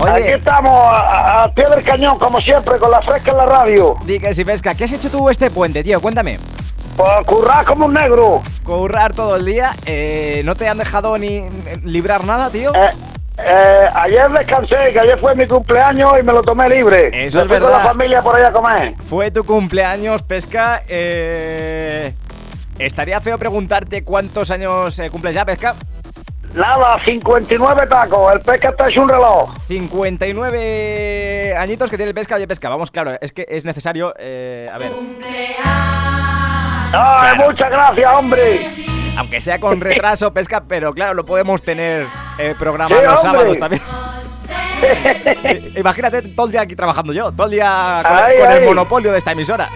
[0.04, 3.96] Aquí estamos, a- al pie del cañón, como siempre, con la fresca en la radio.
[4.04, 6.00] di que sí, pesca, ¿qué has hecho tú este puente, tío?
[6.00, 6.38] Cuéntame.
[6.96, 8.42] Pues currar como un negro.
[8.64, 11.42] Currar todo el día, eh, ¿no te han dejado ni
[11.84, 12.74] librar nada, tío?
[12.74, 12.90] Eh,
[13.44, 17.10] eh, ayer descansé, que ayer fue mi cumpleaños y me lo tomé libre.
[17.12, 17.82] Eso Me es con la verdad.
[17.92, 18.94] familia por ahí a comer.
[19.06, 20.82] Fue tu cumpleaños, Pesca.
[20.88, 22.14] Eh,
[22.78, 25.74] estaría feo preguntarte cuántos años eh, cumples ya, Pesca.
[26.54, 29.54] Nada, 59 tacos, el pesca está hecho un reloj.
[29.68, 32.34] 59 añitos que tiene el Pesca.
[32.34, 34.12] Oye, Pesca, vamos, claro, es que es necesario.
[34.18, 34.90] eh, a ver,
[36.92, 38.60] Ay, muchas gracias, hombre.
[39.16, 42.06] aunque sea con retraso, Pesca, pero claro, lo podemos tener
[42.38, 43.82] eh, programado Sí, los sábados también.
[45.76, 49.12] Imagínate todo el día aquí trabajando yo, todo el día con, Ay, con el monopolio
[49.12, 49.68] de esta emisora.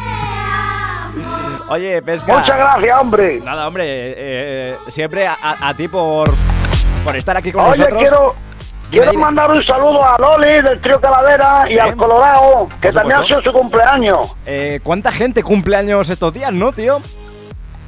[1.69, 2.39] Oye, Pesca.
[2.39, 3.41] Muchas gracias, hombre.
[3.41, 6.31] Nada, hombre, eh, eh, siempre a, a- a ti por,
[7.05, 8.01] por estar aquí con Oye, nosotros.
[8.01, 8.35] quiero,
[8.91, 11.75] quiero mandar un saludo a Loli del trío Calavera Sí.
[11.75, 14.37] y al Colorado, que también ha sido su cumpleaños.
[14.47, 17.01] Eh, ¿Cuánta gente cumple años estos días, no, tío?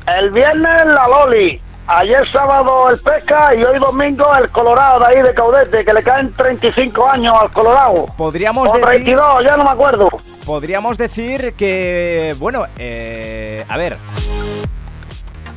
[0.07, 5.23] El viernes la Loli, ayer sábado el Pesca y hoy domingo el Colorado de ahí
[5.23, 8.07] de Caudete, que le caen 35 años al Colorado.
[8.17, 10.09] Podríamos O decir, 32, ya no me acuerdo.
[10.45, 13.97] podríamos decir que, bueno, eh, a ver,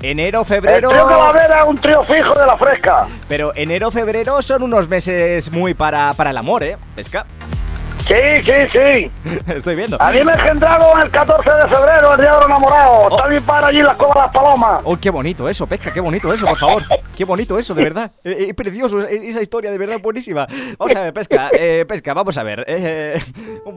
[0.01, 3.07] enero, El febrero, trío Calavera es un trío fijo de la fresca.
[3.27, 6.77] pero enero, febrero son unos meses muy para, para el amor, ¿eh?
[6.95, 7.25] Pesca,
[8.09, 9.11] Sí, sí, sí.
[9.53, 10.01] estoy viendo.
[10.01, 13.11] A mí me engendraron el 14 de febrero, el día de los enamorados.
[13.11, 14.81] Está mi padre allí en la Cueva de las Palomas.
[14.83, 16.83] Oh, qué bonito eso, Pesca, qué bonito eso, por favor.
[17.15, 18.11] Qué bonito eso, de verdad.
[18.23, 20.47] Eh, eh, precioso, eh, esa historia, de verdad, buenísima.
[20.77, 22.65] Vamos a ver, Pesca, eh, Pesca, vamos a ver.
[22.67, 23.21] eh,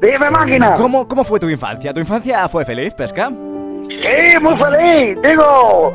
[0.01, 0.75] Dime, máquina.
[0.75, 1.93] ¿cómo, ¿Cómo fue tu infancia?
[1.93, 3.29] ¿Tu infancia fue feliz, Pesca?
[3.89, 5.19] Sí, muy feliz.
[5.23, 5.93] Digo,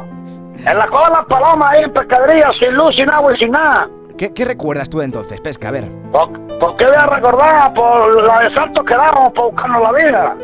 [0.58, 3.52] en la Cueva de las Palomas, ahí en pescadería, sin luz, sin agua y sin
[3.52, 3.90] nada.
[4.18, 5.68] ¿Qué, qué recuerdas tú entonces, Pesca?
[5.70, 5.92] A ver.
[6.12, 7.74] ¿Por, por qué voy a recordar?
[7.74, 10.36] Por la de saltos que damos para buscarnos la vida.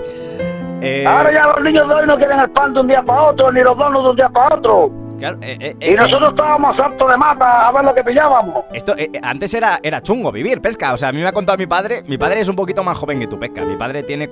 [0.81, 3.21] Eh, Ahora ya los niños de hoy no quieren el pan de un día para
[3.23, 4.91] otro, ni los donos de un día para otro.
[5.23, 8.65] Claro, eh, eh, Y eh, nosotros estábamos salto de mata a ver lo que pillábamos.
[8.73, 10.93] Esto, eh, antes era, era chungo vivir, pesca.
[10.93, 12.03] O sea, a mí me ha contado mi padre.
[12.07, 13.63] Mi padre es un poquito más joven que tú, pesca.
[13.65, 14.29] Mi padre tiene.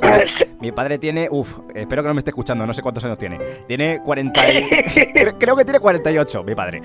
[0.59, 1.27] mi padre tiene.
[1.31, 3.39] Uf, espero que no me esté escuchando, no sé cuántos años tiene.
[3.67, 4.51] Tiene 40.
[4.51, 4.69] y-
[5.39, 6.81] creo, que tiene 48, mi padre.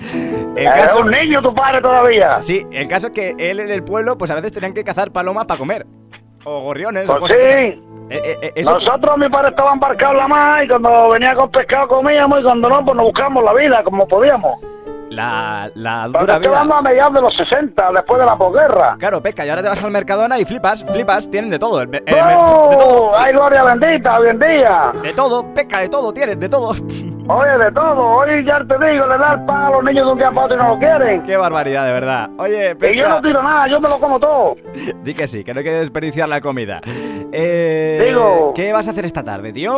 [0.55, 2.41] El Es un niño tu padre todavía.
[2.41, 5.11] sí, el caso es que él en el pueblo, pues a veces tenían que cazar
[5.11, 5.85] palomas para comer.
[6.49, 7.05] O gorriones.
[7.09, 7.35] Pues sí.
[7.35, 11.35] Eh, eh, eh, eso- Nosotros, mi padre estaba embarcado en la mar y cuando venía
[11.35, 14.59] con pescado comíamos y cuando no, pues nos buscamos la vida como podíamos.
[15.09, 16.77] la, la Pero te dura vida.
[16.77, 18.95] a mediados de los 60, después de la posguerra.
[18.99, 21.81] Claro, pesca, y ahora te vas al Mercadona y flipas, flipas, tienen de todo.
[21.81, 22.03] el el.
[23.17, 24.91] ¡Ay, gloria bendita, hoy en día!
[25.01, 26.73] De todo, pesca, de todo, tienes, de todo.
[27.29, 28.07] Oye, de todo.
[28.19, 30.45] Hoy ya te digo, le da el pan a los niños de un día para
[30.45, 31.23] otro y no lo quieren.
[31.23, 32.29] Qué barbaridad, de verdad.
[32.37, 34.55] Oye, Y yo no tiro nada, yo me lo como todo.
[35.03, 36.79] Di que sí, que no hay que desperdiciar la comida.
[37.33, 39.77] Eh, Digo- ¿Qué vas a hacer esta tarde, tío?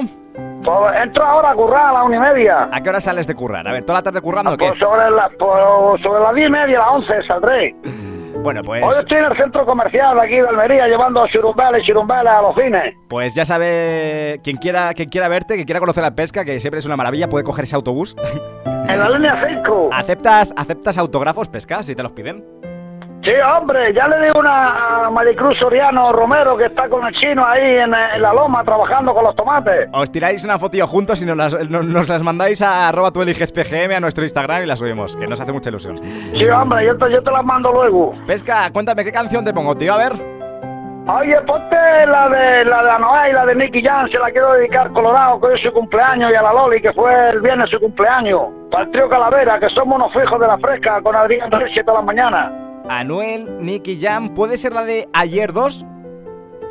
[0.64, 2.70] Pues entro ahora a currar a la una y media.
[2.72, 3.68] ¿A qué hora sales de currar?
[3.68, 4.68] A ver, ¿toda la tarde currando o qué?
[4.68, 7.76] Pues sobre, la, pues sobre las diez y media, las once saldré.
[8.38, 12.32] Bueno, Hoy pues, estoy en el centro comercial aquí de Almería llevando churumbeles y churumbeles
[12.32, 12.96] a los cines.
[13.08, 16.80] pues ya sabe, quien quiera, quien quiera verte, que quiera conocer la pesca, que siempre
[16.80, 18.16] es una maravilla, puede coger ese autobús.
[18.88, 19.90] En la línea 5.
[19.94, 22.44] ¿Aceptas, ¿Aceptas autógrafos, pesca, si te los piden?
[23.30, 27.46] Sí, hombre, ya le di una a Maricruz Soriano Romero que está con el chino
[27.46, 29.88] ahí en, en la loma trabajando con los tomates.
[29.94, 33.92] Os tiráis una fotillo juntos y nos las, no- nos las mandáis a arroba PGM
[33.96, 36.02] a nuestro Instagram y las subimos, que nos hace mucha ilusión.
[36.34, 38.16] Sí, hombre, yo te, yo te las mando luego.
[38.26, 39.94] Pesca, cuéntame, ¿qué canción te pongo, tío?
[39.94, 40.14] A ver.
[41.08, 41.76] Oye, ponte
[42.08, 45.40] la de la de Anoa y la de Nicky Jam, se la quiero dedicar Colorado,
[45.40, 48.42] que hoy es su cumpleaños, y a la Loli, que fue el viernes su cumpleaños.
[48.72, 52.00] Para el trío Calavera, que somos unos fijos de la fresca, con Adrián Reyes todas
[52.00, 52.52] las mañanas.
[52.90, 55.86] Anuel, Nicky Jam, ¿puede ser la de ayer 2?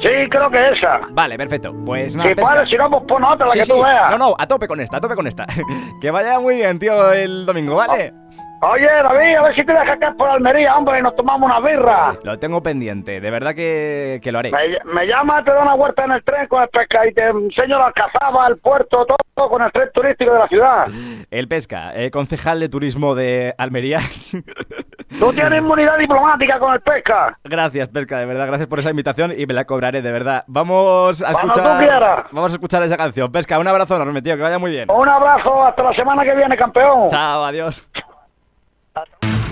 [0.00, 1.00] Sí, creo que esa.
[1.10, 1.74] Vale, perfecto.
[1.84, 3.72] Pues nada, Si puedes, si no, pues pon otra, la Sí, que sí.
[3.72, 4.10] tú veas.
[4.10, 5.46] No, no, a tope con esta, a tope con esta.
[6.00, 8.12] que vaya muy bien, tío, el domingo, ¿vale?
[8.60, 11.60] Oye, David, a ver si te dejas caer por Almería, hombre, y nos tomamos una
[11.60, 12.16] birra.
[12.24, 14.50] Lo tengo pendiente, de verdad que, que lo haré.
[14.50, 17.24] Me, me llama, te da una vuelta en el tren con el pesca y te
[17.28, 20.88] enseño la alcazaba, el puerto, todo con el tren turístico de la ciudad.
[21.30, 24.00] El Pesca, eh, concejal de turismo de Almería.
[25.18, 27.38] Tú tienes inmunidad diplomática con el pesca.
[27.44, 30.44] gracias, Pesca, de verdad, gracias por esa invitación y me la cobraré, de verdad.
[30.46, 31.72] Vamos a Cuando escuchar.
[31.78, 32.24] tú quieras.
[32.30, 33.32] Vamos a escuchar esa canción.
[33.32, 34.90] Pesca, un abrazo enorme, tío, que vaya muy bien.
[34.90, 37.08] Un abrazo, hasta la semana que viene, campeón.
[37.08, 37.88] Chao, adiós.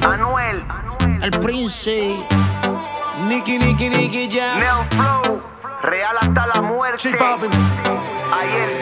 [0.06, 0.64] Anuel,
[1.22, 2.16] El Prince.
[3.26, 4.28] Nicky, Nicky, Nicky.
[4.28, 5.42] Neo Flow,
[5.82, 7.16] real hasta la muerte.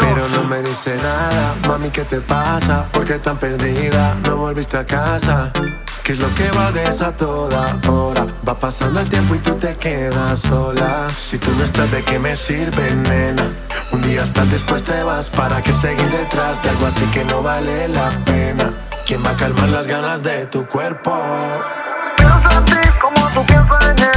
[0.01, 2.87] Pero no me dice nada, mami, ¿qué te pasa?
[2.93, 4.15] ¿Por qué tan perdida?
[4.27, 5.53] No volviste a casa.
[6.05, 8.27] ¿Qué es lo que va de esa toda hora?
[8.47, 11.09] Va pasando el tiempo y tú te quedas sola.
[11.17, 13.45] Si tú no estás, ¿de qué me sirve, nena?
[13.91, 15.31] Un día estás, después te vas.
[15.31, 18.71] ¿Para qué seguir detrás de algo así que no vale la pena?
[19.07, 21.19] ¿Quién va a calmar las ganas de tu cuerpo?
[22.19, 24.14] Pienso en ti como tú piensas en él.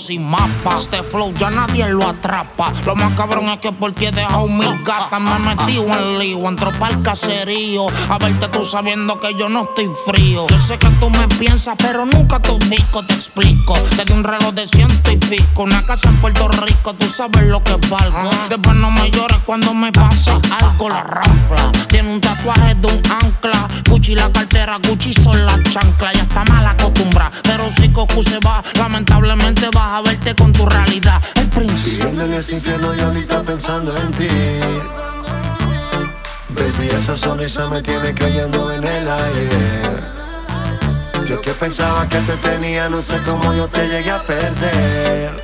[0.00, 0.78] Sin mapa.
[0.78, 2.72] Este flow ya nadie lo atrapa.
[2.86, 5.20] Lo más cabrón es que por ti he dejado mil gatas.
[5.20, 7.86] Me metido en lío, entro pa'l caserío.
[8.08, 10.46] A verte tú sabiendo que yo no estoy frío.
[10.48, 13.74] Yo sé que tú me piensas, pero nunca te ubico, te explico.
[13.96, 17.62] Desde un reloj de ciento y pico, una casa en Puerto Rico, tú sabes lo
[17.62, 18.30] que valgo.
[18.48, 21.70] Después no me llores cuando me pasa algo, la rampla.
[21.88, 23.68] Tiene un tatuaje de un ancla.
[23.88, 26.14] Gucci la cartera, Gucci son las chanclas.
[26.14, 30.64] Ya está mal acostumbrada, pero si Cocu se va, lamentablemente vas a verte con tu
[30.66, 31.20] realidad.
[31.34, 32.06] El príncipe.
[32.06, 34.28] Viviendo en ese infierno y pensando en ti.
[36.50, 39.82] Baby, esa sonrisa me tiene cayendo en el aire.
[41.26, 45.36] Yo que pensaba que te tenía, no sé cómo yo te llegué a perder.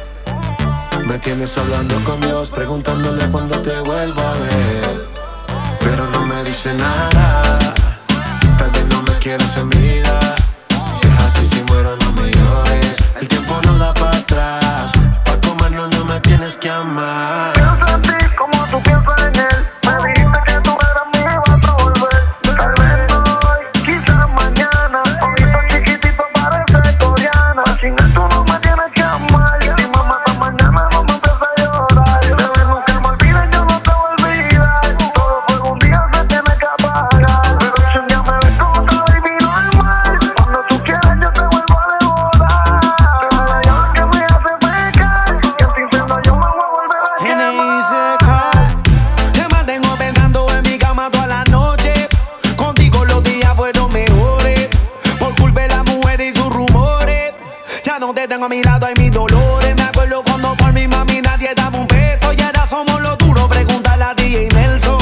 [1.06, 5.06] Me tienes hablando con Dios, preguntándole cuándo te vuelvo a ver.
[5.80, 7.58] Pero no me dice nada,
[8.58, 9.85] tal vez no me quieras en vida.
[11.86, 12.98] Muero, no me llores.
[13.20, 14.92] El tiempo no da para atrás,
[15.24, 17.85] pa' comernos no me tienes que amar.
[58.36, 59.74] Tengo a mi lado hay mis dolores.
[59.76, 62.34] Me acuerdo cuando por mi mami nadie daba un beso.
[62.34, 64.98] Y ahora somos los duros, pregúntale a DJ Nelson.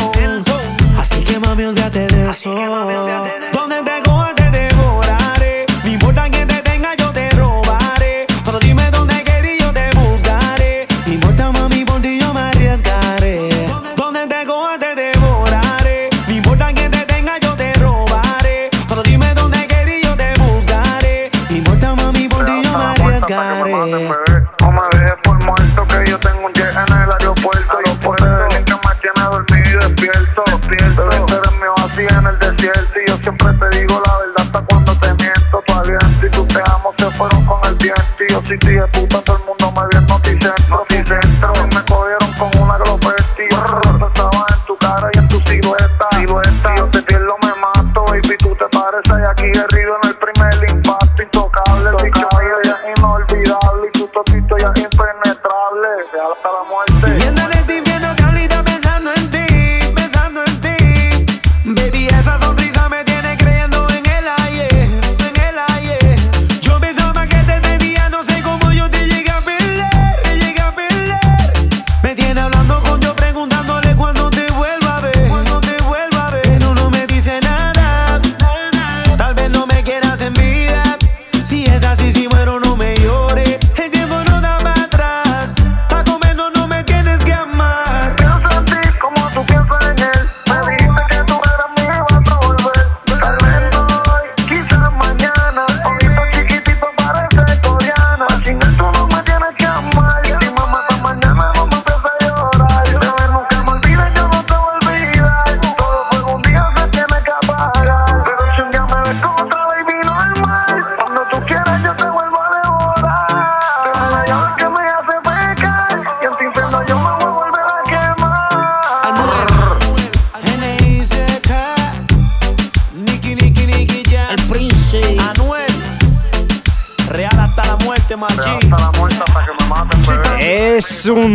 [0.97, 2.51] Así que mami, olvídate de eso.
[2.55, 3.44] Donde te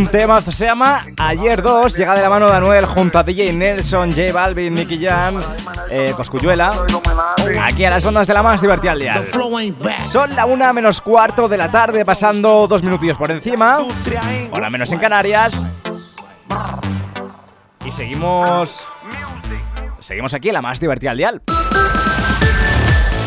[0.10, 4.12] tema, se llama Ayer 2, llega de la mano de Anuel junto a DJ Nelson,
[4.12, 5.39] J Balvin, Nicky Jam,
[5.89, 6.72] eh, Coscuyuela,
[7.62, 9.24] aquí a las ondas de la más divertida al día.
[10.10, 13.80] Son la una menos cuarto de la tarde, pasando dos minutillos por encima,
[14.51, 15.66] hora menos en Canarias.
[17.86, 18.84] Y seguimos.
[19.99, 21.41] Seguimos aquí en la más divertida al dial.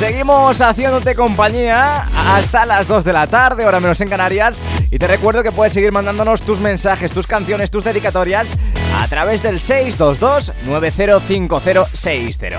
[0.03, 4.61] Seguimos haciéndote compañía hasta las 2 de la tarde, hora menos en Canarias.
[4.91, 8.53] Y te recuerdo que puedes seguir mandándonos tus mensajes, tus canciones, tus dedicatorias
[8.97, 12.57] a través del 622-905060.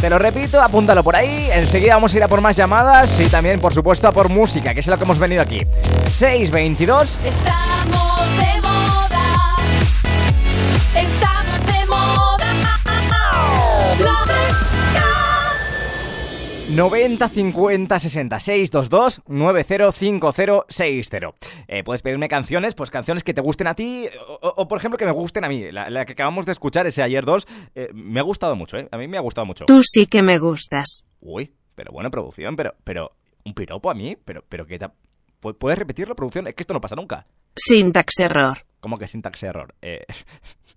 [0.00, 1.50] Te lo repito, apúntalo por ahí.
[1.52, 4.72] Enseguida vamos a ir a por más llamadas y también, por supuesto, a por música,
[4.72, 5.60] que es lo que hemos venido aquí.
[6.08, 8.13] 622 Estamos
[16.74, 21.34] 90 50 60 622 905060.
[21.68, 24.06] Eh, puedes pedirme canciones, pues canciones que te gusten a ti
[24.40, 25.70] o, por ejemplo que me gusten a mí.
[25.70, 28.88] La, la que acabamos de escuchar, ese ayer 2, eh, me ha gustado mucho, ¿eh?
[28.90, 29.66] A mí me ha gustado mucho.
[29.66, 31.04] Tú sí que me gustas.
[31.20, 33.12] Uy, pero buena producción, pero, pero,
[33.44, 34.78] un piropo a mí, pero, pero que...
[34.78, 34.94] ta-
[35.40, 36.46] ¿pu- ¿Puedes repetirlo, producción?
[36.48, 37.26] Es que esto no pasa nunca.
[37.56, 38.58] Syntax error.
[38.80, 39.74] ¿Cómo que sintax error?
[39.80, 40.04] Eh,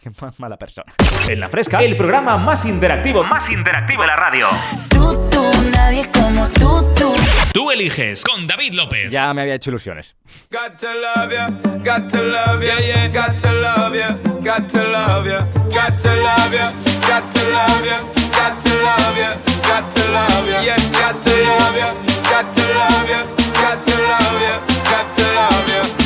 [0.00, 0.92] qué más mala persona.
[1.28, 4.46] En la fresca, el programa más interactivo, más interactivo de la radio.
[4.88, 7.12] Tú, tú, nadie como tú, tú.
[7.52, 9.10] Tú eliges con David López.
[9.10, 10.14] Ya me había hecho ilusiones.
[10.50, 11.48] Got to love ya,
[11.82, 16.14] got to love ya, yeah, got to love ya, got to love ya, got to
[16.16, 16.72] love ya,
[17.06, 18.00] got to love ya,
[18.32, 21.94] got to love ya, got to love ya, yeah, got to love ya,
[22.30, 23.24] got to love ya,
[23.54, 26.05] got to love ya, got to love ya.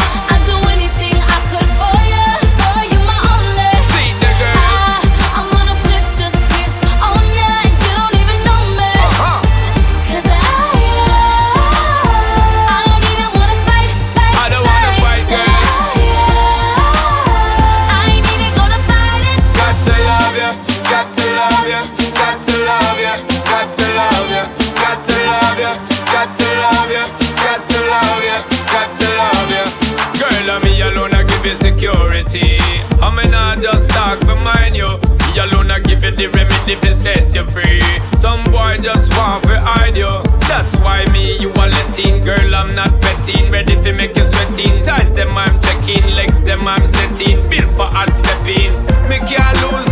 [36.67, 37.81] if it set you free.
[38.19, 40.11] Some boy just want to hide you.
[40.47, 42.23] That's why me, you are letting.
[42.23, 43.51] Girl, I'm not betting.
[43.51, 44.83] Ready to make you sweating.
[44.83, 46.05] Ties them, I'm checking.
[46.13, 47.41] Legs them, I'm setting.
[47.49, 48.71] Built for hard stepping.
[49.09, 49.90] Me can't lose.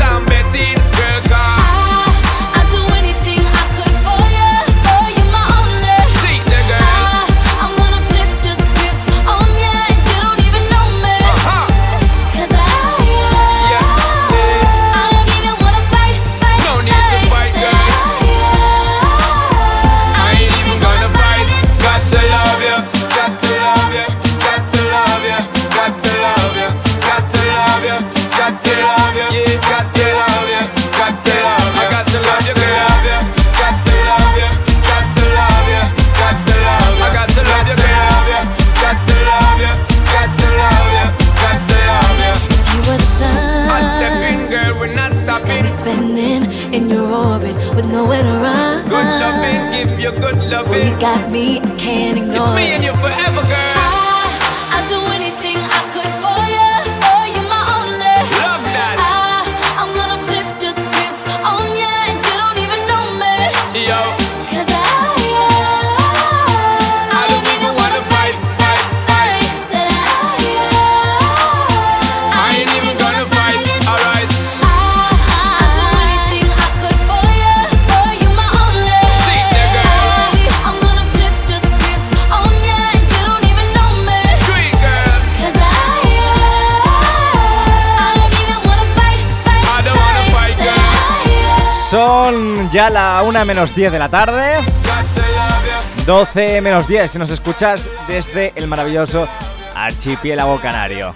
[92.90, 94.58] Ya la 1 menos 10 de la tarde.
[94.58, 95.66] Got to love
[95.98, 96.06] you.
[96.06, 99.28] 12 menos 10 si nos escuchas desde el maravilloso
[99.76, 101.14] archipiélago canario.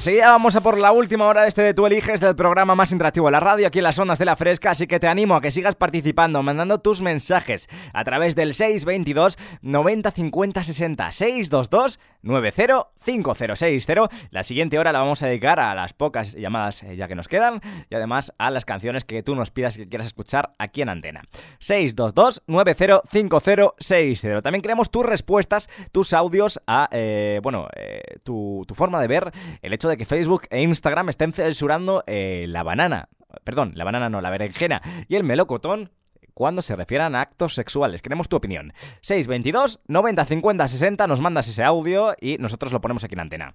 [0.00, 2.90] Enseguida vamos a por la última hora de este de Tú Eliges del programa más
[2.90, 5.36] interactivo de la radio aquí en las ondas de la fresca, así que te animo
[5.36, 12.00] a que sigas participando, mandando tus mensajes a través del 622 90 50 60 622
[12.22, 14.08] 90 5060.
[14.30, 17.28] La siguiente hora la vamos a dedicar a las pocas llamadas eh, ya que nos
[17.28, 20.88] quedan y además a las canciones que tú nos pidas que quieras escuchar aquí en
[20.88, 21.24] antena.
[21.58, 24.40] 622 90 50 60.
[24.40, 29.30] También queremos tus respuestas, tus audios a, eh, bueno, eh, tu, tu forma de ver
[29.60, 33.08] el hecho de que Facebook e Instagram estén censurando eh, la banana,
[33.44, 35.90] perdón, la banana no, la berenjena y el melocotón
[36.34, 38.00] cuando se refieran a actos sexuales.
[38.00, 38.72] Queremos tu opinión.
[39.02, 43.52] 622 90 50 60, nos mandas ese audio y nosotros lo ponemos aquí en antena.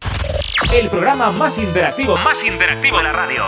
[0.71, 3.43] El programa más interactivo, más interactivo de la radio.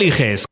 [0.00, 0.44] Eliges.